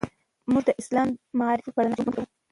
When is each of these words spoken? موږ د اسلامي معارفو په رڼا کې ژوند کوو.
موږ 0.51 0.63
د 0.67 0.69
اسلامي 0.81 1.15
معارفو 1.39 1.73
په 1.75 1.79
رڼا 1.83 1.95
کې 1.97 2.03
ژوند 2.05 2.15
کوو. 2.15 2.29